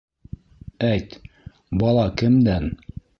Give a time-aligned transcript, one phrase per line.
[0.91, 1.13] -Әйт:
[1.83, 2.69] бала кемдән?